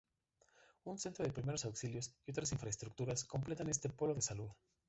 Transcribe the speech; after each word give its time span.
Un 0.91 0.95
centro 1.03 1.21
de 1.23 1.31
primeros 1.37 1.63
auxilios 1.63 2.11
y 2.25 2.31
otras 2.31 2.51
infraestructuras 2.55 3.23
completan 3.23 3.69
este 3.69 3.87
"polo 3.89 4.15
de 4.15 4.23
salud". 4.23 4.49